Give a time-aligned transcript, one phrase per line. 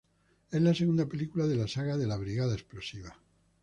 [0.49, 3.15] Es la segunda película de la saga de la "Brigada explosiva".